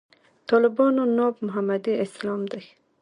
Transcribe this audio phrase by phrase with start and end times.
[0.49, 2.61] طالبانو ناب محمدي اسلام دی.